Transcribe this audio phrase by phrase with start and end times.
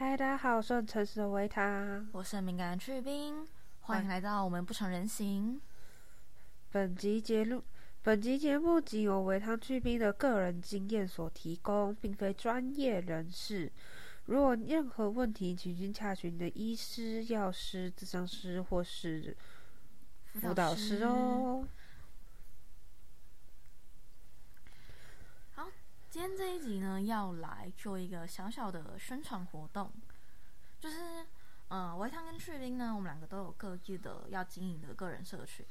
[0.00, 2.06] 嗨，大家好，我是诚实的维塔。
[2.12, 3.44] 我是敏感去冰，
[3.80, 5.60] 欢迎来到我们不成人形。
[6.70, 7.64] 本集节目，
[8.04, 13.72] 本集节目仅由维汤去冰的个人经验所提供，并非专业人士。
[14.26, 19.36] 如果任何问题，请询洽询你的医师、药师、咨商师或是
[20.32, 21.66] 辅导师哦。
[25.56, 25.66] 好，
[26.10, 29.92] 今天这一集呢，要来做一个小小的宣传活动，
[30.80, 31.26] 就是，
[31.68, 35.66] 呃，维糖跟去冰呢，我们两个都有各自的要经营的个人社群。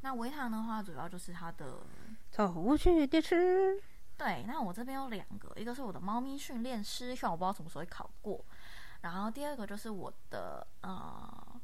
[0.00, 1.80] 那维糖的话，主要就是它的
[2.32, 3.78] 宠物训练师，
[4.16, 8.42] 对，那我这边有两个，一个是我的猫咪训练师，虽然我不知道什么时候会考过，
[9.02, 11.60] 然后第二个就是我的呃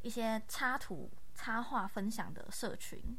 [0.00, 3.16] 一些插图插画分享的社群。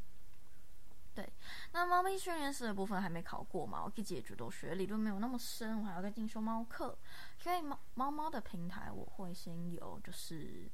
[1.16, 1.32] 对，
[1.74, 6.98] 那猫咪训练师的部分还没考过嘛，我自己也觉得我学理论没有那么深，我还要再进修猫课，
[7.38, 10.68] 所以猫猫猫的平台我会先有就是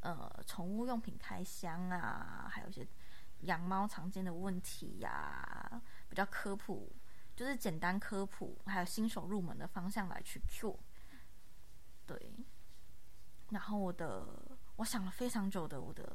[0.00, 2.86] 呃宠物用品开箱啊，还有一些
[3.42, 6.90] 养猫常见的问题呀、比较科普
[7.36, 10.78] 就是简单科普，还有新手入门的方向来去做。
[12.06, 12.32] 对，
[13.50, 14.26] 然后我的
[14.76, 16.10] 我想了非常久的我的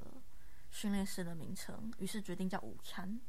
[0.72, 3.20] 训练师的名称，于是决定叫午餐。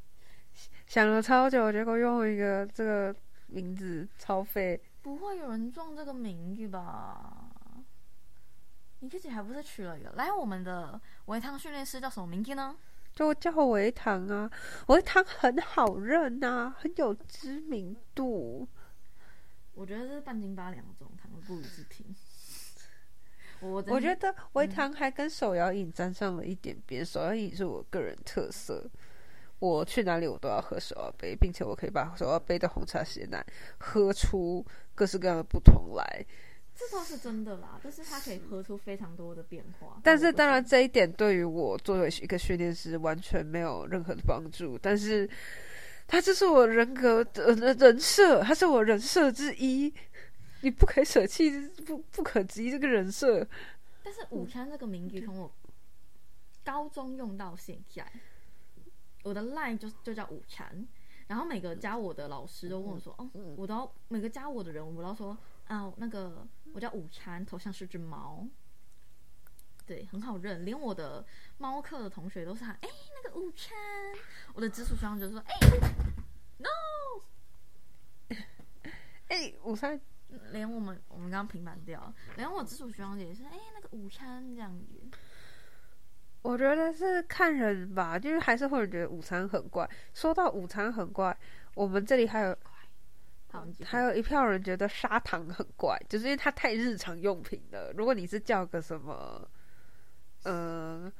[0.87, 3.15] 想了超久，结果用一个这个
[3.47, 4.81] 名字超废。
[5.01, 7.47] 不会有人撞这个名字吧？
[8.99, 10.09] 你自己还不是取了一个？
[10.11, 12.75] 来，我们的维汤训练师叫什么名字呢？
[13.13, 14.51] 就叫维糖啊，
[14.87, 18.67] 维糖很好认呐、很有知名度。
[19.73, 22.13] 我觉得这是半斤八两的状态，不予置评。
[23.61, 28.89] 我真我觉得维糖还跟手摇饮沾上了一点边，手摇饮是我个人特色。
[29.59, 33.45] 我去哪里我都要喝手摇杯，并且我可以把手摇杯的红茶鲜奶
[33.77, 36.25] 喝出各式各样的不同来。
[36.75, 39.99] 这倒是真的啦，就是它可以喝出非常多的变化。
[40.01, 44.77] 但是当然这一点对于我作为一个训练师完全没有任何的帮助。
[44.77, 45.29] 但是
[46.07, 49.93] 它这是我人格的的人设，它是我人设之一。
[50.61, 51.49] 你不可以舍弃，
[51.85, 53.45] 不不可及这个人设。
[54.03, 55.49] 但是午餐这个名句从我
[56.65, 58.05] 高中用到现在，
[59.29, 60.87] 我的 line 就就叫午餐，
[61.27, 68.43] 然后每个加我的老师都问我说，哦，我都要每个加我的人，我都要说啊，那个我叫午餐，头像是只猫。
[69.85, 71.23] 对，很好认，连我的
[71.59, 72.89] 猫课的同学都是喊，哎、
[73.23, 73.77] 那个午餐。
[74.55, 75.55] 我的直属学长就说，哎、
[76.57, 76.71] n o
[79.27, 80.01] 哎、午餐
[80.51, 84.99] 连我们我们刚刚平板掉了，连我直属学长姐也是，哎、那个午餐这样子。
[86.41, 89.87] 我觉得是看人吧，就是还是会觉得午餐很怪。
[90.13, 91.37] 说到午餐很怪，
[91.75, 92.57] 我们这里还有
[93.83, 97.91] 还有一票人觉得砂糖很怪，就是因为它太日常用品了。
[97.93, 99.49] 如果你是叫个什么，
[100.43, 101.11] 呃，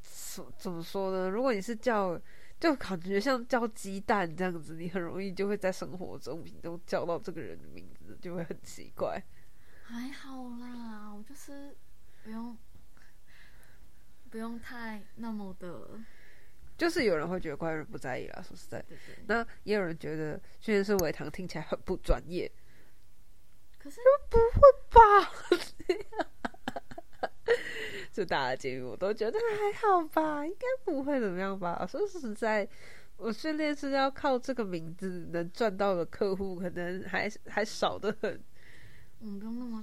[0.00, 1.28] 怎怎么说呢？
[1.28, 2.20] 如果你是叫，
[2.60, 9.20] 就感觉像叫鸡蛋这样子，你很容易就会在生活中品中叫到这个人的名字，就会很奇怪。
[9.82, 11.76] 还好啦，我就是
[12.22, 12.56] 不用
[14.36, 15.98] 不用太那么的，
[16.76, 18.42] 就是有人会觉得怪，人不在意啦。
[18.46, 19.24] 说实在，对对。
[19.26, 22.52] 那也有人觉得训练师维糖听起来很不专业。
[23.78, 23.98] 可是
[24.28, 24.60] 不会
[24.90, 25.00] 吧
[28.12, 31.86] 就大家建议我都觉得还好吧，应该不会怎么样吧。
[31.88, 32.68] 说实在，
[33.16, 38.44] 我训练是要靠这个名字能赚到的客户，可能还还少得很。
[39.18, 39.82] 我们不用那么，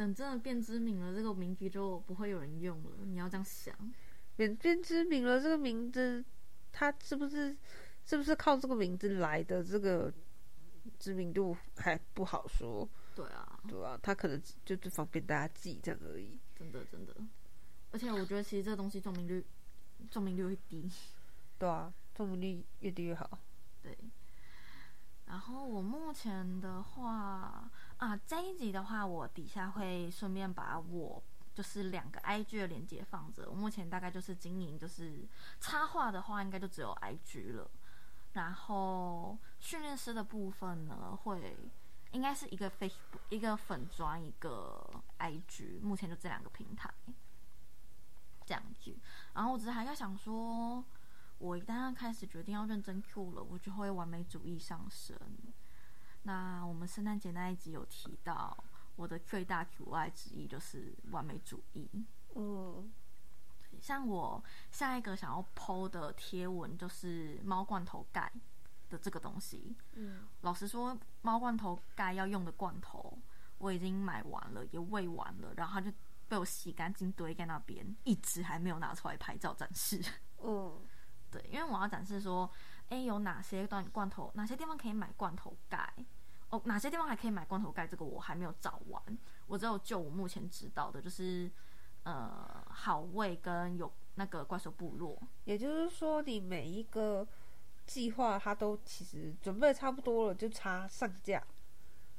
[0.00, 3.04] 等真的变知名了，这个名字就不会有人用了。
[3.04, 3.76] 你要这样想，
[4.34, 6.24] 变变知名了，这个名字，
[6.72, 7.54] 他是不是
[8.06, 9.62] 是不是靠这个名字来的？
[9.62, 10.10] 这个
[10.98, 16.38] 知名度还不好说，对啊，对啊、他可能只就是方便大家记这样而已。
[16.56, 17.14] 真的真的。
[17.90, 19.44] 而且我觉得其实这个东西中名率
[20.10, 20.90] 中名率会低，
[21.58, 23.38] 对啊，中名率越低越好。
[23.82, 23.98] 对。
[25.26, 27.70] 然后我目前的话
[28.00, 31.22] 啊，这一集的话，我底下会顺便把我
[31.54, 33.46] 就是两个 IG 的连接放着。
[33.50, 35.28] 我目前大概就是经营，就是
[35.60, 37.70] 插画的话，应该就只有 IG 了。
[38.32, 41.54] 然后训练师的部分呢，会
[42.12, 44.82] 应该是一个 Facebook 一个粉砖一个
[45.18, 46.90] IG，目前就这两个平台
[48.46, 48.96] 这样子。
[49.34, 50.82] 然后我只是还在想说，
[51.36, 55.14] 我一旦开始决定要认真 Q 了，我就会完美主义上升。
[56.22, 58.56] 那我们圣诞节那一集有提到，
[58.96, 61.88] 我的最大阻碍之一就是完美主义。
[62.34, 62.92] 嗯，
[63.80, 68.30] 像我下一个想要 PO 的贴文就是猫罐头盖
[68.88, 69.74] 的这个东西。
[69.94, 73.18] 嗯，老实说，猫罐头盖要用的罐头，
[73.58, 75.96] 我已经买完了，也喂完了，然后它就
[76.28, 80.00] 被我洗干净堆在那边，一直还没有拿出来拍照展示。
[80.42, 80.80] 嗯，
[81.30, 82.48] 对，因为我要展示说，
[82.90, 85.92] 哎，有哪些罐罐头，哪些地方可以买罐头盖，
[86.50, 89.02] 哦，哪些地方还可以买罐头盖，这个我还没有找完。
[89.46, 91.50] 我只有就我目前知道的，就是
[92.02, 95.20] 呃，好味跟有那个怪兽部落。
[95.44, 97.26] 也就是说，你每一个
[97.86, 101.42] 计划它都其实准备差不多了，就差上架。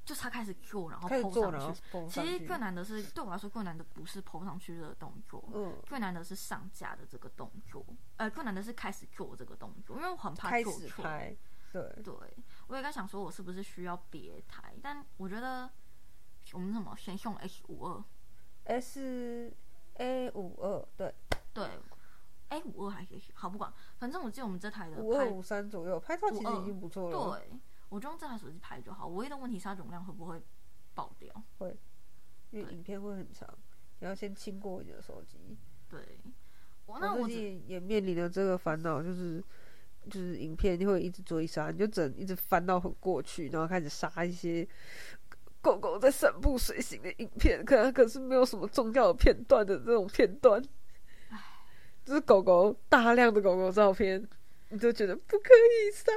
[0.04, 1.82] 就他开始做，然后 PO 上去。
[2.10, 7.86] 其实更难的是对我来说，更难的不是 PO 上去这个动作，嗯，最难的是上架的这个动作。
[8.18, 11.04] 呃，最难的是开始做这个动作，因为我很怕做错。
[11.04, 11.36] 拍，
[11.72, 12.14] 对，对，
[12.68, 14.74] 我也在想说，我是不是需要别台？
[14.82, 15.70] 但我觉得
[16.54, 18.04] 我们什么先用 H 五二
[18.66, 19.54] ，S
[19.96, 21.14] A 五二，对，
[21.54, 21.70] 对
[22.50, 27.40] ，A 五二还可以，好不管，反正我记得我们这台的拍，五二五三左右，拍照其实已经不错了。
[27.40, 27.60] 对，
[27.92, 29.06] 我就用这台手机拍就好。
[29.10, 30.42] 唯一的问题是它容量会不会
[30.94, 31.30] 爆掉？
[31.58, 31.78] 会
[32.52, 33.48] 因为影片会很长，
[34.00, 35.58] 你要先清过你的手机。
[35.90, 36.00] 对，
[36.86, 39.44] 我那我自己也面临了这个烦恼，就是
[40.10, 44.66] 就是影片会一直追杀，你就整一直翻到很过去，然后开始杀一些
[45.62, 50.64] 狗狗在散步随行的影片，可可是没有什么重要的片段的这种片段，
[52.06, 54.26] 就是狗狗大量的狗狗照片，
[54.72, 56.16] 你就觉得不可以删，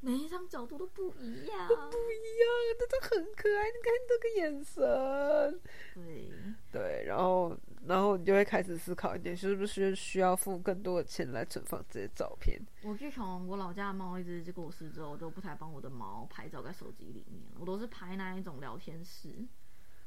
[0.00, 1.68] 每一张角度都不一样。
[1.68, 2.48] 不一样，
[2.78, 5.60] 真的很可爱，你看这个眼神。
[5.94, 6.32] 对，
[6.72, 7.54] 对，然后
[7.86, 12.58] 然后你就会开始思考一点，是不是需要付更多的钱来存放这些照片？
[12.82, 19.28] 我自从我老家的猫一只过世之后，我就不太帮我的猫拍照在手机里面，我都是拍那一种聊天室，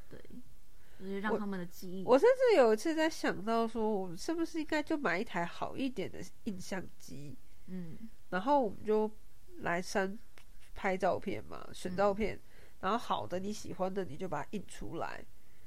[0.09, 0.19] 对，
[0.99, 2.03] 就是让我他们的记忆。
[2.03, 7.37] 我甚至有一次在想到说，我们是不是应该就买一台好一点的印相机，
[7.67, 7.97] 嗯，
[8.29, 9.09] 然后我们就
[9.59, 10.17] 来删
[10.73, 12.39] 拍照片嘛，选照片，
[12.81, 15.23] 然后好的你喜欢的你就把它印出来，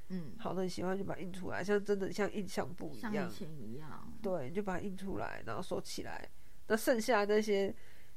[0.08, 3.12] 嗯，好的你喜欢就把它印出来，像真的像印象簿一样。
[3.12, 4.12] 像以，前一样。
[4.22, 6.28] 对，你就把它印出来，然后收起来。
[6.66, 7.74] 那剩下那些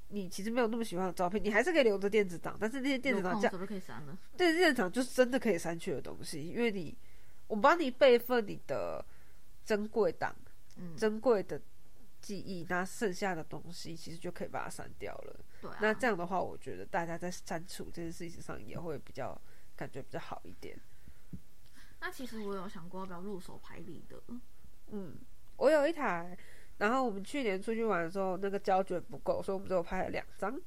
[0.09, 4.17] 你其实没有那么喜欢的照片，你还是可以留着电子档，但是那些电子档就可以删了。
[4.35, 6.95] 对，现场就是真的可以删去的东西，因为你
[7.47, 9.03] 我帮你备份你的
[9.63, 10.35] 珍贵档、
[10.77, 11.61] 嗯，珍贵的
[12.21, 15.39] 记忆，那剩下的东西其实就可以把它删掉了。
[15.61, 15.77] 对啊。
[15.81, 19.39] 那这样的话，我觉得大家在删除这件事情上也会比较
[19.75, 20.79] 感觉比较好一点。
[21.99, 24.21] 那其实我有想过要不要入手拍立得，
[24.87, 25.17] 嗯，
[25.57, 26.37] 我有一台，
[26.77, 30.59] 然后我们去年出去玩的时候，那个胶卷不够，所以我们只有拍了两张。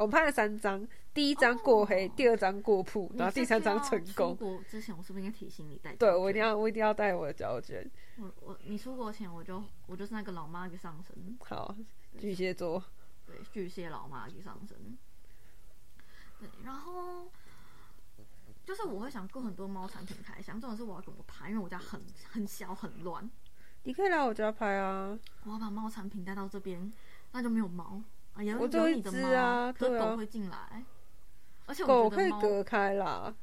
[0.00, 4.30] 我们拍了三张，第一张过黑，哦第二张过曝，然后第三张成功。
[4.30, 5.94] 出国之前，我是不是应该提醒你带？
[5.96, 6.40] 对，我一定。
[6.40, 7.86] 要，我一定要带我的胶卷。
[8.16, 11.76] 我我你出国前我就我就是那个老妈给上身，好，
[12.18, 12.82] 巨蟹座。
[13.26, 14.96] 对，巨蟹老妈给上身。
[16.38, 17.28] 对，然后
[18.64, 23.30] 就是我会想过很多猫产品开箱，重点是我要怎么拍，因为我家很很小很乱，
[23.82, 26.90] 你可以来我家拍啊，我要把猫产品带到这边，
[27.32, 28.02] 那就没有猫
[28.34, 30.84] 啊，有我只有一只啊啊可是狗会进来，
[31.66, 33.34] 而且狗可以隔开啦。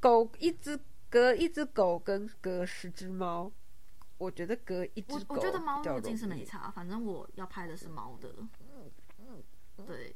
[0.00, 0.78] 狗一只
[1.08, 3.50] 隔一只狗跟隔十只猫，
[4.18, 8.34] 我觉得隔一只狗我我觉得猫入镜是没差，反正我要拍的是猫的。
[9.86, 10.14] 对，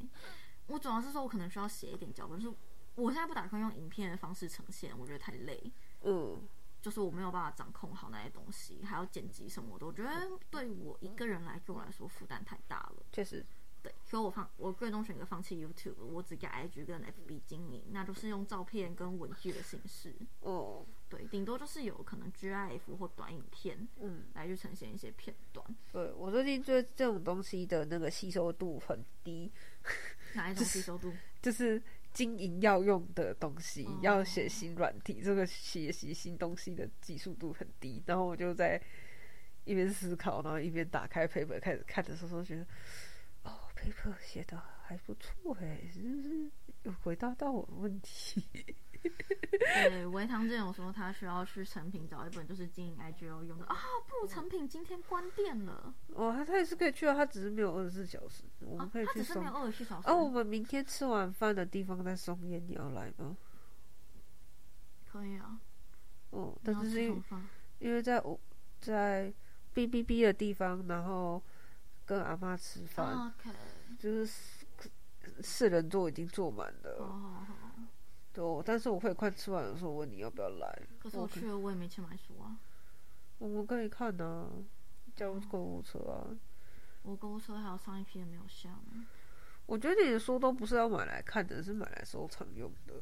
[0.68, 2.56] 我主要是说我可能需要写一点脚本，就是
[2.94, 5.72] 我现在不打算用影片的方式呈现，我觉得太累，
[6.02, 6.40] 嗯，
[6.80, 10.10] 就是我没有办法掌控好那些东西，还要剪辑什么的，我觉得
[10.50, 13.02] 对我一个人来对我来说负担太大了。
[13.12, 13.44] 确实，
[13.82, 20.14] 对，所以我放我最终选择放弃 YouTube，我只给 IG 跟 FB 经营，那就是用照片跟文字的形式。
[20.40, 25.64] 哦，对，顶多就是有可能 GIF 或短影片嗯，来去呈现一些片段。
[25.92, 29.50] 对我最近对这种东西的那个吸收度很低，
[30.34, 31.12] 哪一种吸收度？
[31.40, 31.82] 就是
[32.12, 38.02] 经营要用的东西，哦要写新软体，这个学习新东西的技术度很低。
[38.04, 38.78] 然后我就在
[39.64, 42.66] 一边思考，然后一边打开 paper 开始看的时候，觉得哦
[43.80, 46.50] ，paper 写的还不错哎，是不是
[46.82, 48.46] 有回答到我的问题？
[49.00, 53.75] 对，维唐之前有说他需要去成品找一本就是经营 IGO 用的啊，
[54.06, 59.52] 不，成品今天关店了哦，他他也是可以去啊，他只是没有二十四小时，我啊们可以，去松他只是没有。
[59.54, 60.08] 二十四小时。
[60.08, 63.34] 哦，我们明天吃完饭的地方在松烟，你要来吗？
[65.10, 65.58] 可以啊，
[66.30, 67.02] 哦，但是是
[67.78, 68.38] 因为在我
[68.80, 69.32] 在
[69.72, 71.42] B B B 的地方，然后
[72.04, 73.32] 跟阿妈吃饭，
[73.99, 74.59] 就是四
[75.42, 76.97] 四人座已经坐满了。
[77.00, 77.47] 哦。
[78.32, 82.56] 对哦，但是我会快吃完的时候问你要不要来，可是我去了，我也没钱买书啊。
[83.38, 84.49] 我们可以看啊，
[85.16, 86.30] 叫购物车啊。
[87.02, 89.06] 我购物车还有上一批也没有下呢。
[89.66, 92.94] 我觉得你的书都不是要买来看的，是买来收藏用的。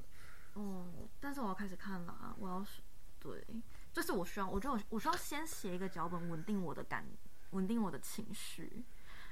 [0.55, 0.87] 哦，
[1.21, 2.81] 但但是我要开始看了啊，我要是
[3.21, 3.47] 对，
[3.93, 7.05] 就是我需要，我觉得我我需要先写一个脚本，稳定我的感，
[7.51, 8.83] 稳定我的情绪。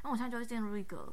[0.03, 1.11] 那我现在就会进入一个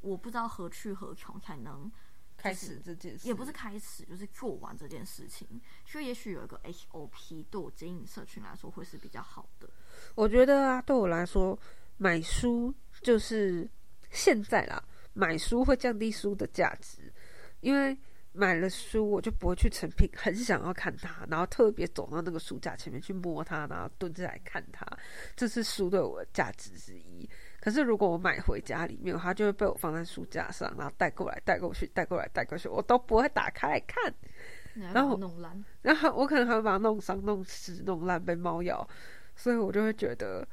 [0.00, 1.90] 我不知道何去何从才能
[2.36, 5.60] 开始这件事，也不是开始，就是做完这件事情。
[5.84, 9.68] 所以也许有一个 HOP 对我经营社群来说会是比较好的。
[10.14, 11.58] 我觉得啊，对我来说，
[11.96, 13.68] 买书就是
[14.10, 14.82] 现在啦，
[15.14, 17.12] 买书会降低书的价值，
[17.60, 17.98] 因为
[18.30, 24.86] 买了书我就不会去成品，很想要看它，然后特别走到那个书架前面去摸它，然后蹲着来看它，
[25.34, 27.28] 这是书对我的价值之一。
[27.68, 34.10] 可是如果我买回家里面，它就会被我放在书架上，然后带过来、带过去、带过来、带过去，我都不会打开来看。
[34.94, 38.88] 然后弄烂，然后我可能还会把它弄伤、弄湿、弄烂，被猫咬。
[39.36, 40.48] 所以我就会觉得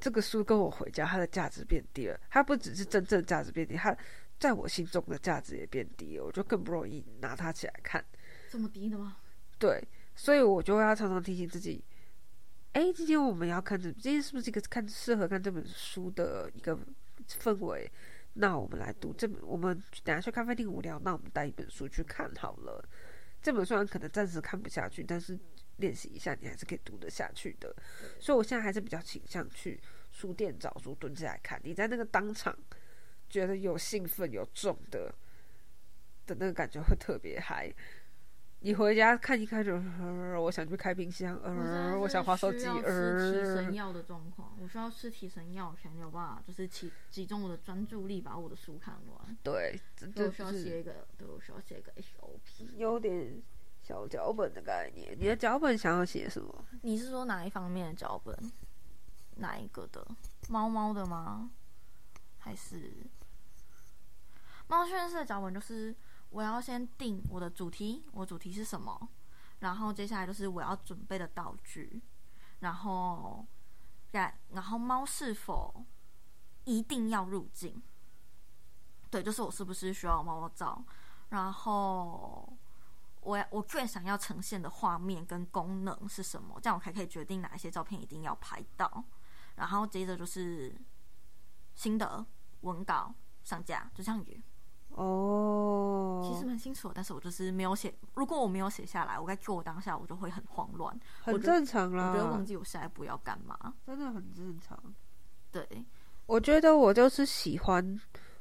[0.00, 2.18] 这个书跟我回家，它的价值变低了。
[2.28, 3.96] 它不只是真正价值变低，它
[4.40, 6.24] 在我心中的价值也变低了。
[6.24, 8.04] 我就更不容易拿它起来看。
[8.50, 9.18] 这么低的吗？
[9.56, 11.84] 对，所以我就要常常提醒自己。
[12.72, 16.78] 哎，今天我们要看这，今天是不是一个看适合看这本书的一个
[17.26, 17.90] 氛围？
[18.34, 19.40] 那我们来读这本。
[19.42, 22.88] 我们等下去咖啡厅无聊，那我们带一本书去看好了。
[23.42, 25.36] 这本书可能暂时看不下去，但是
[25.78, 27.74] 练习一下，你还是可以读得下去的。
[28.20, 29.80] 所以我现在还是比较倾向去
[30.12, 31.60] 书店找书蹲下来看。
[31.64, 32.56] 你在那个当场
[33.28, 35.12] 觉得有兴奋、有重的
[36.24, 37.68] 的那个感觉会特别嗨。
[38.62, 39.74] 你回家看一看就，
[40.38, 43.32] 我想去开冰箱，呃，我想划手机，呃。
[43.32, 49.38] 吃提神药的状况，我需要吃提神药才有办法，就是集集中我的专注力，把我的书看完。
[49.42, 49.80] 对，
[50.14, 53.40] 就需要写一个，对我需要写一个 SOP，有点
[53.82, 55.16] 小脚本的概念。
[55.18, 56.64] 你的脚本想要写什么？
[56.82, 58.36] 你是说哪一方面的脚本？
[59.36, 60.06] 哪一个的？
[60.50, 61.50] 猫猫的吗？
[62.36, 62.92] 还是
[64.66, 65.54] 猫训练师的脚本？
[65.54, 65.96] 就是。
[66.30, 69.08] 我要先定我的主题，我主题是什么？
[69.58, 72.00] 然后接下来就是我要准备的道具，
[72.60, 73.46] 然后，
[74.12, 75.84] 然然后猫是否
[76.64, 77.82] 一定要入境？
[79.10, 80.82] 对，就是我是不是需要猫猫照？
[81.28, 82.56] 然后
[83.20, 86.58] 我我最想要呈现的画面跟功能是什么？
[86.62, 89.04] 这样我才可以决定哪一些照片一定要拍到。
[89.56, 90.74] 然后接着就是
[91.74, 92.24] 心得
[92.62, 94.40] 文稿上架，就这样子。
[94.94, 97.94] 哦，其实蛮清楚，但是我就是没有写。
[98.14, 102.10] 如果我没有写下来，我在做当下，我就会很慌乱，很正常啦。
[102.10, 104.78] 我觉得忘记我下一步要干嘛，真的很正常。
[105.50, 105.66] 对，
[106.26, 108.00] 我觉得我就是喜欢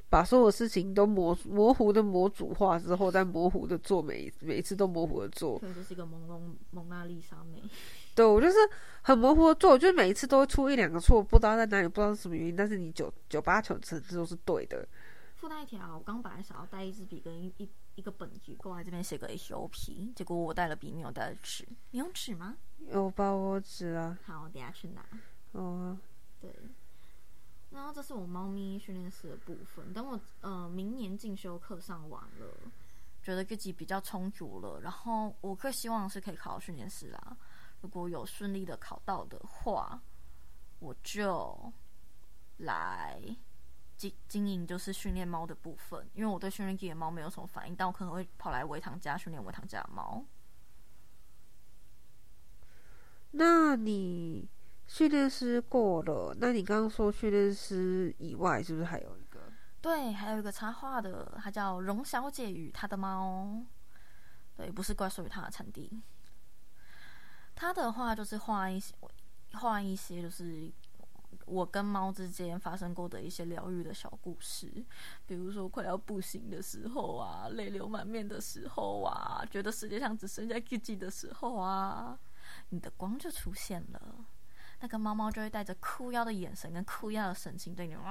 [0.09, 5.57] 把所有事情都模模糊的模组化之后，再模糊的做，每每一次都模糊的做。
[5.59, 6.41] 对，就是一个朦胧
[6.71, 7.61] 蒙娜丽莎美。
[8.15, 8.57] 对，我就是
[9.01, 14.85] 很模糊的做，就是每一次都会出一两个错，不知道在哪里，不知道是什么原因，但是你九九八九成都是对的。
[15.39, 21.65] 附带一条，我刚本来想要带一支笔跟一一一个本子过来这边写个 HOP，结果我带了笔没有带纸。
[21.91, 22.57] 你用纸吗？
[22.89, 24.19] 有包我纸啊。
[24.25, 25.05] 好，我等下去拿。
[25.53, 25.97] 哦。
[26.41, 26.53] 对。
[27.71, 29.93] 然后这是我猫咪训练师的部分。
[29.93, 32.53] 等我呃明年进修课上完了，
[33.23, 37.37] 觉得自己比较充足了，然后我更希望是可以考到训练师啦。
[37.79, 40.01] 如果有顺利的考到的话，
[40.79, 41.71] 我就
[42.57, 43.21] 来。
[43.99, 50.23] 经经营就是训练猫的部分，因为我对训练野猫没有什么反应，但我可能会跑来维唐家训练维唐家的猫。
[53.31, 54.47] 那你
[54.87, 59.51] 训练师过了，那你刚刚说训练师以外，是不是还有一个？
[59.81, 63.61] 对，还有一个插画的，它叫荣小姐与她的猫。
[64.55, 66.01] 对，不是怪兽与它的产地。
[67.53, 68.95] 他的话就是画一些，
[69.55, 70.71] 画一些就是。
[71.45, 74.71] 我跟猫之间发生过的一些疗愈的小故事，
[75.25, 82.19] 比如说快要不行的时候啊，泪流满面的时候啊，觉得世界上只剩下自己的时候啊，
[82.69, 84.25] 你的光就出现了，
[84.79, 88.09] 那个猫猫就会带着哭腰的眼神跟哭腰的神情对你哇，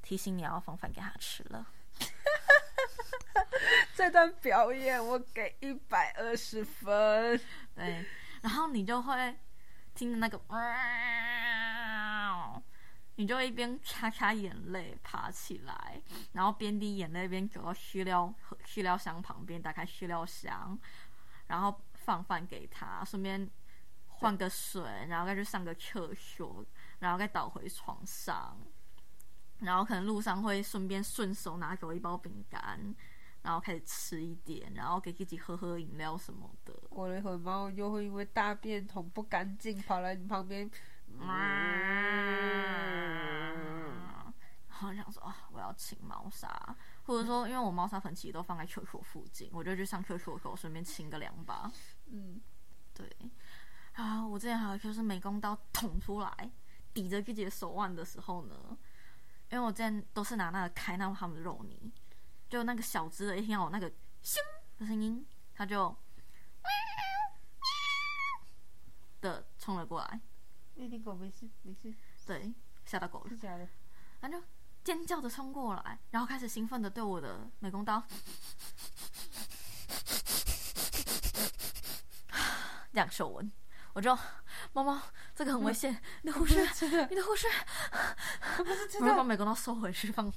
[0.00, 1.66] 提醒你要放饭给它吃了。
[3.94, 7.40] 这段表演我给一百二十分，
[7.74, 8.04] 对，
[8.42, 9.36] 然后你就会。
[9.94, 10.40] 听着那个，
[13.16, 16.00] 你就一边擦擦眼泪，爬起来，
[16.32, 18.34] 然后边滴眼泪边走到饲料
[18.66, 20.78] 饲料箱旁边，打开饲料箱，
[21.46, 23.48] 然后放饭给他，顺便
[24.08, 26.64] 换个水，然后再去上个厕所，
[27.00, 28.58] 然后再倒回床上，
[29.58, 32.94] 然后可能路上会顺便顺手拿给我一包饼干。
[33.42, 36.72] 然后开始吃一点，然后给自己喝喝饮料什么的。
[36.88, 40.70] 过了一会儿，猫又会因为大便桶不干净，跑来你旁边。
[44.68, 51.70] 然后想说啊，我要清猫砂，或者说因为我猫砂盆其实都放在厕所附近，我就去上厕所的时候顺便清个两把。
[52.06, 52.40] 嗯，
[52.94, 53.08] 对，
[53.92, 56.50] 啊，我之前还有就是美工刀捅出来，
[56.92, 58.76] 抵着自己的手腕的时候呢，
[59.50, 61.92] 因为我之前都是拿那个开那他们的肉泥，
[62.52, 63.90] 就那个小只的一听到我那个
[64.22, 64.36] 咻
[64.78, 65.96] 的声音，它就
[69.22, 70.20] 的冲了过来，
[70.74, 71.94] 那你狗没事没事，
[72.26, 72.52] 对，
[72.84, 73.66] 吓到狗了，是假的。
[74.20, 74.38] 它就
[74.84, 78.04] 尖叫着冲过来，然后开始兴奋的对我的美工刀。
[82.92, 83.50] 这样手纹，
[83.94, 84.14] 我就
[84.74, 85.00] 猫猫
[85.34, 86.60] 这个很危险，你的护士，
[87.08, 87.48] 你的护士，
[88.58, 89.24] 不是真我要把。
[89.24, 90.30] 美工刀收回去，放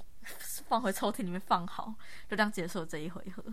[0.67, 1.93] 放回抽屉里面放好，
[2.27, 3.43] 就这样结束了这一回合。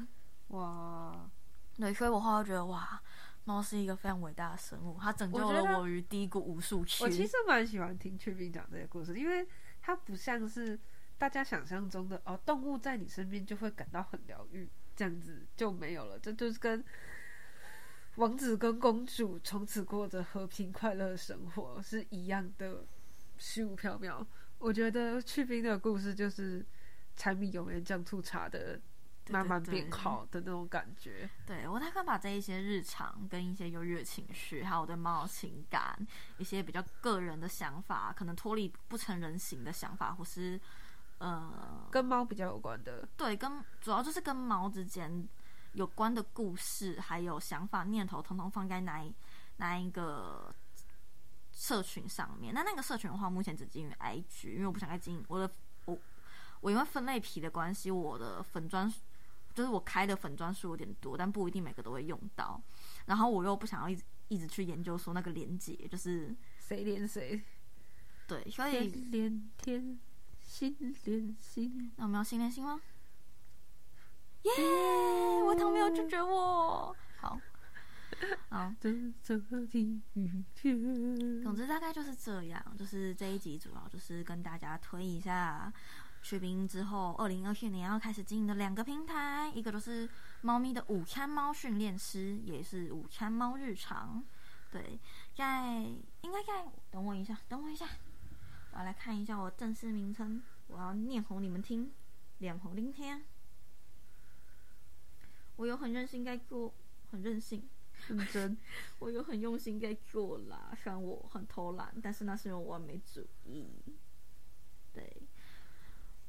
[0.49, 1.31] 哇，
[1.76, 3.00] 对，所以我后来觉得哇，
[3.45, 7.04] 猫是一个非常伟大的生物，它拯救了我于低谷无数次。
[7.04, 9.47] 我其实蛮喜欢听雀兵讲这些故事，因为
[9.81, 10.78] 它不像是
[11.19, 16.19] 大家想象中的哦，动物在你身边就会感到很疗愈，这样子就没有了。
[16.19, 16.85] 这就是跟
[18.16, 22.85] 王子跟公主从此过着和平快乐的生活是一样的
[23.38, 24.25] 虚无缥缈。
[24.59, 26.64] 我觉得去冰的故事就是
[27.16, 28.81] 柴米油盐酱醋茶的
[29.31, 31.28] 慢慢变好的那种感觉。
[31.47, 35.97] 对我大概把这一些日常跟一些优越情绪，还有我对猫的情感，
[36.38, 40.61] 一些比较个人的想法，可能脱离不成人形的想法，或是
[41.19, 45.28] 呃，跟猫比较有关的，对，跟主要就是跟猫之间
[45.75, 49.14] 有关的故事，还有想法、念头，统统放在哪一
[49.59, 50.52] 那一个
[51.52, 52.52] 社群上面。
[52.52, 55.49] 那那个社群的话，目前只经营 IG，因为我不想再经营我的
[55.85, 55.97] 我
[56.62, 58.90] 我因为分类皮的关系，我的粉砖
[59.52, 62.59] 就是我开的粉砖数有点多，但不一定每个都会用到。
[63.04, 67.42] 然后我又不想要一直一直去研究说那个连接，就是谁连谁，
[68.26, 70.00] 对，所以天连天，
[70.40, 71.92] 心连心。
[71.97, 72.81] 那我们要心连心吗？
[74.42, 74.52] 耶！
[75.45, 76.97] 我糖没有拒绝我。
[77.21, 77.38] 好，
[78.50, 78.73] 好。
[81.43, 82.76] 总之大概就是这样。
[82.78, 85.73] 就是这一集主要就是跟大家推一下
[86.23, 90.08] 去冰之后，二零二四年要开始经营的两个平台，一个就是
[90.41, 94.25] 猫咪的午餐猫训练师，也是午餐猫日常。
[94.71, 94.99] 对，
[95.35, 95.80] 在
[96.23, 97.87] 应该在等我一下，等我一下，
[98.73, 101.93] 我要来看一下我正式名称，我要念红你们听，
[102.39, 103.23] 脸红聆听。
[105.56, 106.73] 我有很任性在做，
[107.11, 107.69] 很任性，
[108.08, 108.56] 认真，
[109.00, 110.73] 我有很用心在做啦。
[110.82, 113.69] 虽然我很偷懒，但是那是因为我完美主义。
[114.95, 115.22] 对，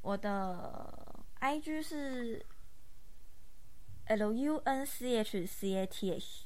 [0.04, 2.46] 我的 IG 是
[4.06, 6.46] L U N C H C A T H。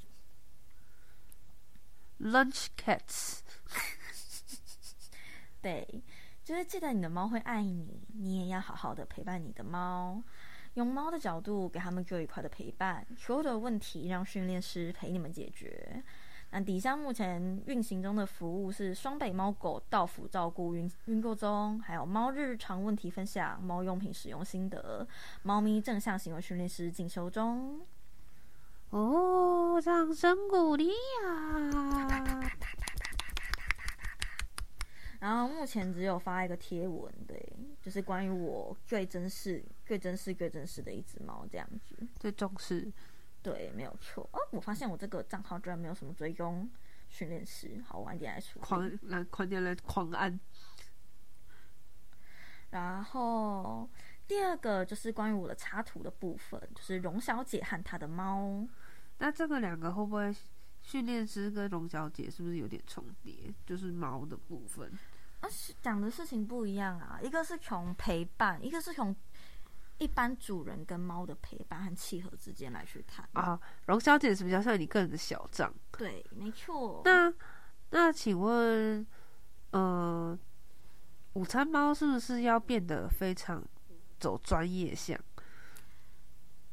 [2.20, 3.41] Lunch Cats，
[5.62, 6.02] 对，
[6.43, 10.24] 就是记得你的猫会爱你，你也要好好的陪伴你的猫，
[10.74, 16.04] 用猫的角度给他们最愉快的陪伴，所有的问题让训练师陪你们解决。
[16.52, 25.06] 那底下目前运行中的服务是双北猫狗到府照顾运运购中，还有猫日常问题分享、猫用品使用心得、
[25.44, 27.82] 猫咪正向行为训练师进修中。
[28.92, 30.92] 哦，掌声鼓励
[31.26, 32.42] 啊！
[35.20, 41.98] 然后目前只有发一个贴文，对，就是关于我最珍视、最珍视、最珍视的一只猫这样子。
[42.20, 42.90] 最重视，
[43.48, 44.30] 对，没有错。
[44.34, 46.70] 哦，我发现我这个账号居然没有什么追踪
[47.08, 48.66] 训练师，好，我晚点来处理。
[48.66, 50.38] 狂来狂点来狂按。
[52.72, 53.90] 然后
[54.28, 58.68] 第二个就是关于我的插图的部分，就是荣小姐和她的猫。
[59.20, 60.36] 那这个两个会不会
[60.82, 63.54] 训练师跟荣小姐是不是有点重叠？
[63.66, 64.92] 就是猫的部分。
[65.40, 69.16] 啊，是讲的事情不一样啊，一个是从陪伴，一个是从
[70.00, 73.28] 一般主人跟猫的陪伴和契合之间来去谈。
[73.34, 75.74] 啊，荣小姐是比较像你个人的小账。
[75.92, 77.02] 对，没错。
[77.06, 77.34] 那
[77.90, 79.06] 那请问，
[79.72, 80.38] 呃，
[81.34, 83.64] 午餐猫是不是要变得非常
[84.20, 85.18] 走专业向？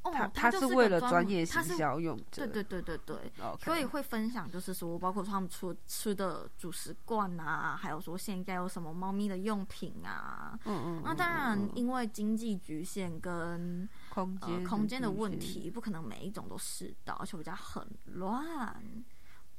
[0.04, 2.52] 哦，它它就是为了专专业行门它是销用对的。
[2.52, 3.32] 对对对对。
[3.58, 10.58] 所以会分享，就是说，包括他们出吃的主食罐啊，还有说现在有什么猫咪的用品啊。
[10.66, 18.76] 嗯嗯，那当然，因为经济局限跟空间、呃空间的问，题，不可能每一种都试到，而且我家很乱，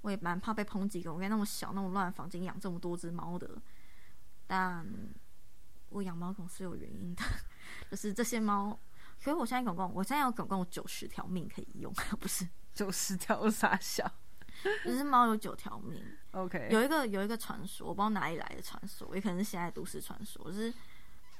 [0.01, 1.11] 我也蛮怕被抨击的。
[1.11, 3.49] 我该那么小、那么乱房间养这么多只猫的，
[4.45, 4.85] 但
[5.89, 7.23] 我养猫总是有原因的，
[7.89, 8.77] 就是这些猫。
[9.25, 14.07] 所以我现在总共，我现在有总共有九十条命可以用， 不是，九十条傻笑。
[14.85, 15.99] 就是猫有九条命。
[16.29, 20.71] OK，有一个有一个传说，我不知道哪里来的传说，也可能是现在都市传说，就是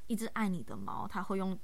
[0.07, 1.55] 一只爱你的猫，它会用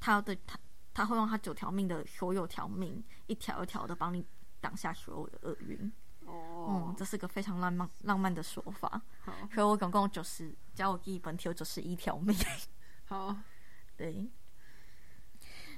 [0.00, 0.58] 它的它
[0.92, 4.26] 它会用它九条命的所有条命一条一条的帮你
[4.60, 5.92] 挡下所有的厄运。
[6.26, 9.00] 哦嗯，这是个非常浪漫浪漫的说法。
[9.20, 12.36] 好所以我总共九十，加我第一本体有九十一条命。
[13.04, 13.36] 好，
[13.96, 14.28] 对，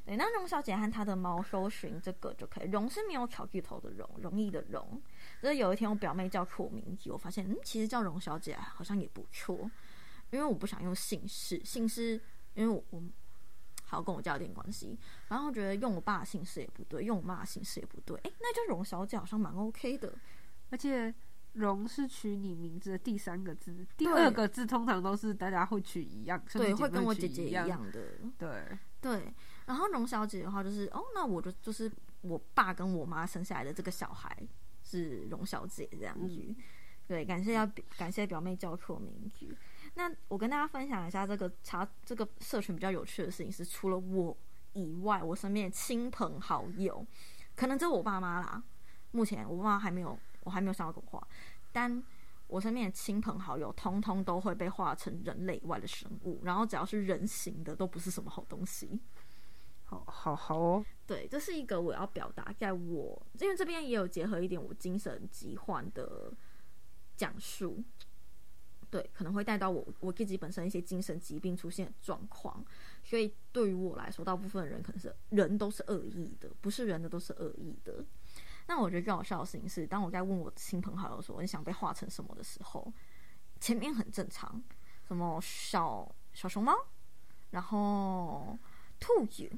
[0.05, 2.71] 对，那荣小姐和她的猫搜寻这个就可以。
[2.71, 5.01] 荣是没有巧句头的荣，容易的荣。
[5.43, 9.71] 就是有一天我表妹叫错名字，我发现嗯，其实叫荣小姐好像也不错，
[10.31, 12.21] 因为我不想用姓氏，姓氏
[12.55, 13.03] 因为我我
[13.85, 20.13] 好跟我家有点关系，然后觉得用我爸的姓氏也不对，用我妈的姓氏也不对，哎，那叫荣小姐好像蛮 OK 的。
[20.71, 21.15] 而且
[21.53, 28.19] “荣”是取你名字的第三个字，第二个字通常都是大家会取一样，对，会跟我姐姐一样的。
[28.37, 29.33] 对，对，
[29.67, 31.91] 然后荣小姐的话就是，哦，那我就就是
[32.23, 34.37] 我爸跟我妈生下来的这个小孩
[34.83, 36.55] 是荣小姐这样子。
[37.07, 39.55] 对，感谢要感谢表妹叫错名字。
[39.95, 44.37] 那我跟大家分享一下这个查这个社群比较有趣的事情是，除了我
[44.73, 47.07] 以外，我身边的亲朋好友，
[47.55, 48.63] 可能只有我爸妈啦。
[49.13, 51.29] 目前我爸妈还没有，我还没有想到给我画，
[51.73, 52.03] 但
[52.47, 58.99] 我身边的亲朋好友，通通都会被画成人类以外的生物，然后只要是人形的，都不是什么好东西。
[60.07, 66.33] 好好哦，对，这是一个我要表达，在我因为这边也有结合一点我精神疾患的
[67.17, 67.83] 讲述，
[68.91, 72.65] 对，可能会带到我我自己本身一些精神疾病出现状况，
[73.03, 78.05] 所以对于我来说，大部分人可能是人都是恶意的，不是人的都是恶意的。
[78.67, 82.91] 那我觉得最好笑的事情是，当我在问我亲朋好友说你想被画成什么的时候，
[83.61, 84.63] 前面很正常，
[85.07, 86.73] 什么小小熊猫，
[87.51, 88.59] 然后
[88.99, 89.51] 兔子，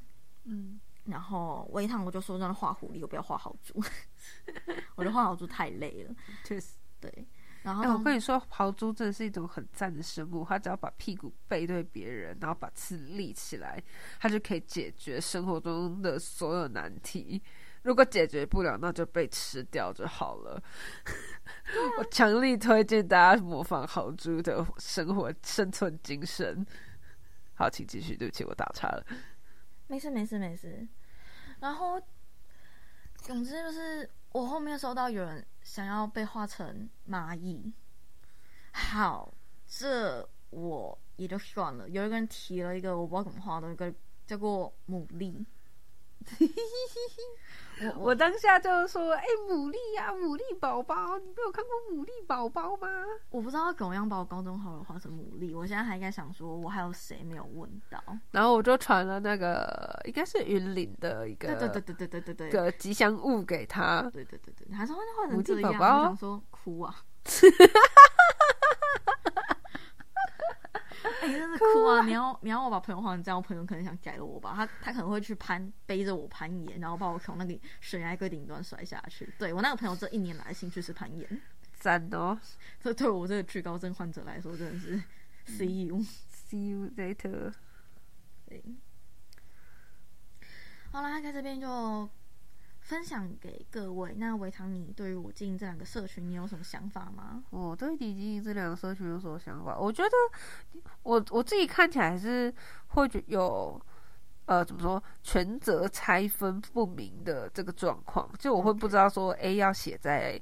[0.46, 3.74] 嗯，然后我一趟我就说让他画狐狸，我不要画豪猪，
[4.96, 6.14] 我觉得画豪猪太累了。
[6.44, 6.74] 确实。
[6.98, 7.28] 对，
[7.62, 10.42] 然后哎、我跟你说，豪猪真的是一种很赞的生物。
[10.48, 13.80] 它只要把屁股背对别人，然后把刺立起来，
[14.18, 17.40] 它就可以解决生活中的所有难题。
[17.82, 20.60] 如果解决不了，那就被吃掉就好了。
[21.98, 26.66] 我强力推荐大家模仿豪猪的生活生存精神。
[27.54, 28.16] 好，请继续。
[28.16, 29.04] 对不起，我打岔了。
[29.86, 30.86] 没事没事没事。
[31.60, 32.00] 然后
[33.16, 37.72] 总之就是我后面收到有人想要被画成蚂蚁，
[38.72, 39.32] 好，
[39.66, 41.88] 这我也就算了。
[41.88, 43.92] 有一个人提了一个我不知道怎么画的一个
[44.26, 45.44] 叫做牡蛎。
[47.96, 52.88] 我 我当下就说：“哎，牡蛎呀，牡蛎宝宝，你没有看过牡蛎宝宝吗？”
[53.30, 55.56] 我不知道怎样把我高中好友画成牡蛎。
[55.56, 58.02] 我现在还应该想说，我还有谁没有问到？
[58.30, 64.02] 然后我就传了那个应该是云林的一个，对对对对对对对，个吉祥物给他。
[64.12, 66.96] 对对对对，他说画成牡蛎宝宝，我说哭啊。
[71.26, 72.04] 哎、真是哭啊！
[72.04, 74.52] 你要你要我把朋友换成这样，我朋友可能想改了我吧？
[74.54, 79.28] 他他可能会去攀背着我攀岩，然后把我从那个悬崖沟顶端摔下去。
[79.38, 81.42] 对我那个朋友这一年来的兴趣是攀岩，
[81.74, 82.38] 赞哦
[82.80, 85.02] 这对我这个惧高症患者来说真的是
[85.46, 86.04] see you。
[86.48, 87.52] ，See you later。
[88.48, 88.62] 对，
[90.92, 92.08] 好啦，在这边就
[92.86, 94.14] 分享给各位。
[94.16, 97.42] 那维唐，你对于我经营这两个社群，你有什么想法吗？
[97.50, 99.76] 我对你经营这两个社群有什么想法？
[99.76, 100.10] 我觉得
[101.02, 102.54] 我我自己看起来是
[102.86, 103.80] 会觉有
[104.44, 110.40] 呃怎么说权责拆分不明的这个状况，就我会不知道说 A 要写在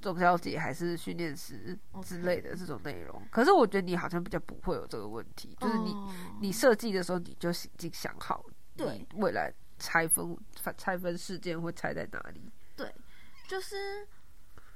[0.00, 3.20] 中小姐还是训练师之类的这种内容。
[3.32, 6.08] 可是我觉得你好像比较不会有这个问题，就是你、哦
[6.40, 8.44] 你设计的时候你就已经想好，
[8.76, 10.36] 对未来拆分
[10.76, 12.40] 拆分事件会拆在哪里。
[12.74, 12.92] 对
[13.48, 14.06] 就是，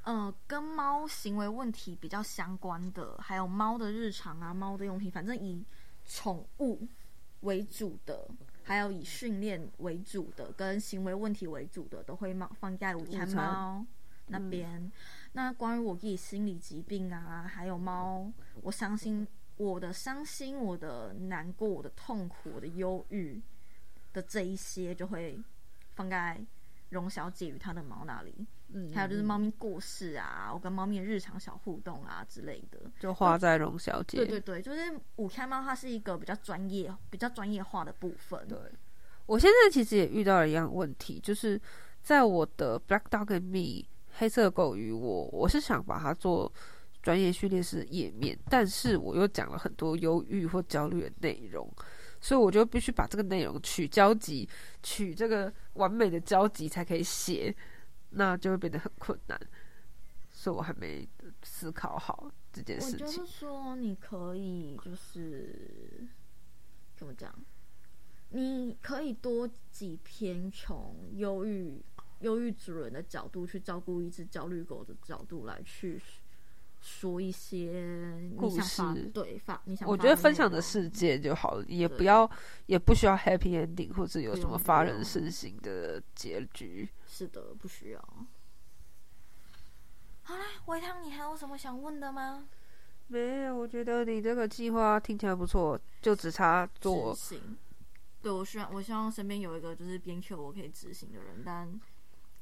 [0.05, 5.65] 呃，跟猫行为问题比较相关的，还有猫的日常啊，猫的用品，反正以
[6.07, 6.87] 宠物
[7.41, 8.29] 为主的，
[8.63, 13.85] 还有以训练为主的，跟行为问题为主的，都会猫放在午餐猫
[14.27, 14.91] 那边。
[15.33, 18.31] 那关于我自己心理疾病啊，还有猫，
[18.63, 23.41] 我相信我的伤心、我的难过、我的痛苦、我的忧郁
[24.13, 25.39] 的这一些，就会
[25.95, 26.41] 放在
[26.91, 28.35] 荣小姐与她的猫那里。
[28.73, 32.79] 嗯，还有就是猫咪过世啊，我跟猫咪的日常小互动啊之类的。
[33.01, 34.19] 就画在荣小姐。
[34.19, 34.81] 对对对，就是
[35.17, 38.47] 五开猫，它是一个比较专业、比较专业化的部分。
[38.47, 38.57] 对，
[39.27, 41.61] 我现在其实也遇到了一样问题，就是
[42.01, 46.53] 在我的 Black Dog and Me 黑色狗与我，我是想把它做
[47.03, 51.69] 专业训练师的页面，但是我又讲了很多忧郁或焦虑的内容，
[52.21, 54.49] 所以我就必须把这个内容取交集，
[54.83, 57.55] 取这个完美的交集才可以写，
[58.11, 59.41] 那就会变得很困难，
[60.29, 61.09] 所以我还没
[61.43, 63.27] 思考好这件事情是。
[63.27, 66.07] 说，你可以就是
[66.97, 67.35] 怎么讲？
[68.33, 71.83] 你可以多几篇从忧郁
[72.21, 76.01] 忧郁主人的角度去照顾一只焦虑狗的角度来去
[76.81, 82.29] 说一些故事对发你想我觉得分享的世界就好了，也不要
[82.67, 86.89] 也不需要 happy ending 或者有什么发人深省的结局。
[87.07, 88.01] 是的，不需要。
[90.23, 92.49] 好啦，维汤，你还有什么想问的吗？
[93.09, 97.59] 没有，我觉得你这个计划听起来不错，就只差做执行。
[98.23, 101.79] 对我希望，我希望身边有一个就是编 Q 我可以执行的人，但我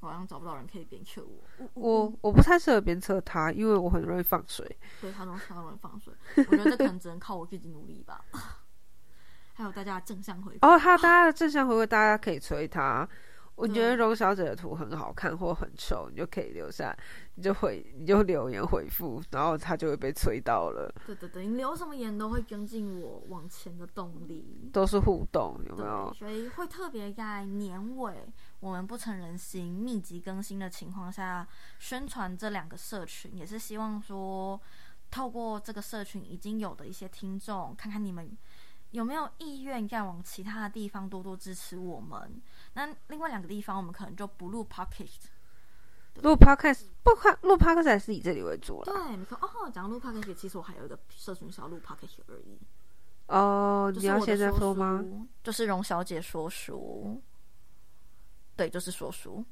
[0.01, 1.69] 好像找不到人可以鞭策我。
[1.75, 4.79] 我我不太适合鞭策他，因为我很容易放水。
[5.01, 8.25] 对他都超容放水，我觉得这可能只能靠我自己努力吧。
[9.55, 13.09] 还有大家的正向回馈，哦，还有大家的正向回馈，大家可以催他。
[13.59, 16.97] 我觉得对荣小姐的图很好看或很丑，你就可以留下，
[17.35, 20.95] 你就回你就留言回复，然后他就会被催到了。
[21.05, 24.71] 对对对，你留什么言都会跟进我往前的动力。
[24.73, 26.15] 都是互动，有没对，有？
[26.15, 28.29] 所以会特别在年尾
[28.61, 31.45] 我们不成人形密集更新的情况下
[31.81, 34.61] 宣传这两个社群，也是希望说
[35.11, 38.31] 透过这个社群已经有的一些听众，看看你们
[38.93, 42.41] 有没有意愿再往其他的地方多多支持我们。
[42.75, 45.27] 那另外两个地方，我们可能就不录 podcast。
[46.23, 48.93] 录 podcast 不快录 podcast 还是以这里为主了。
[48.93, 52.59] 对，你看哦，讲到录 podcast，其实我还有一个社群是要录 podcast 而已。
[53.29, 55.05] 哦，你要现在说说吗？
[55.45, 57.23] 就是荣小姐说书，
[58.57, 59.45] 对，就是说书。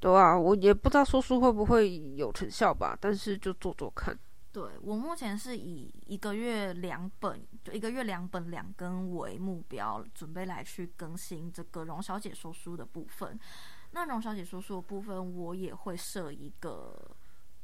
[0.00, 4.18] 对啊，我也不知道说书会不会有成效吧，但是就做做看。
[4.52, 13.38] 对我目前是以一个月两本，就一个月两本两更为目标，准备来去更新这个荣小姐说书的部分。
[13.92, 17.16] 那荣小姐说书的部分，我也会设一个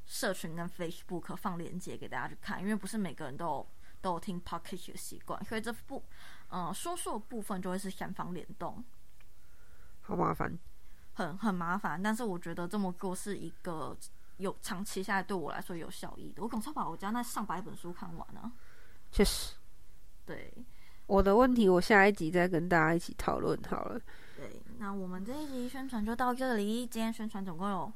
[0.06, 3.68] 社群跟 Facebook 放链接给大家去看，因为不是每个人都有
[4.00, 6.02] 都有听 Podcast 的习惯，所以这部
[6.48, 8.82] 呃说书的部分就会是三方联动。
[10.00, 10.58] 好麻烦。
[11.12, 13.96] 很很麻烦，但是我觉得这么做是一个
[14.38, 16.42] 有长期下来对我来说有效益的。
[16.42, 18.50] 我总是要把我家那上百本书看完啊。
[19.12, 19.54] 确实，
[20.26, 20.52] 对
[21.06, 24.00] 我的问题我下一集再跟大家一起讨论好了。
[24.36, 26.86] 对，那我们这一集宣传就到这里。
[26.86, 27.92] 今天宣传总共有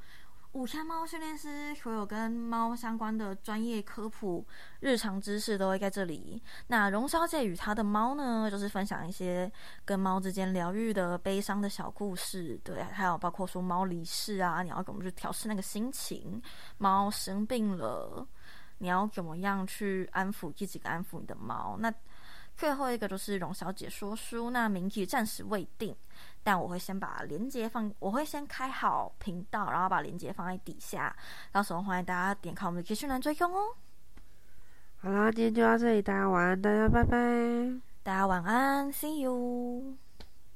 [0.53, 4.47] 五天猫训练师所有跟猫相关的专业科普、
[4.81, 6.43] 日常知识都会在这里。
[6.67, 9.51] 那荣小姐与她的猫呢，就是分享一些
[9.83, 16.41] 跟猫之间疗愈的悲伤的小故事，对，还有包括说猫离世啊，你要怎么去调试那个心情，
[16.77, 18.27] 猫生病了，
[18.77, 21.79] 你要怎么样去安抚自己，安抚你的猫。
[21.81, 21.91] 那
[22.63, 25.93] 最后一个就是荣小姐说书，那名字暂时未定，
[26.45, 31.13] 但我会先把链接放，我会先开好频道，然后把链接放在底下，
[31.51, 33.75] 到时候欢迎大家点开我们的资讯栏追踪哦。
[34.99, 37.19] 好啦，今天就到这里，大家晚安，大家拜拜。
[38.05, 39.97] 大家晚安，See you。